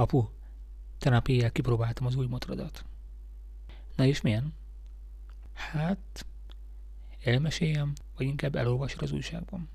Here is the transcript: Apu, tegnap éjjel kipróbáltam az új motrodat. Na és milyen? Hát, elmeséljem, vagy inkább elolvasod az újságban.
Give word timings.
Apu, 0.00 0.28
tegnap 0.98 1.28
éjjel 1.28 1.52
kipróbáltam 1.52 2.06
az 2.06 2.14
új 2.14 2.26
motrodat. 2.26 2.84
Na 3.96 4.04
és 4.04 4.20
milyen? 4.20 4.54
Hát, 5.52 6.26
elmeséljem, 7.24 7.92
vagy 8.16 8.26
inkább 8.26 8.56
elolvasod 8.56 9.02
az 9.02 9.12
újságban. 9.12 9.68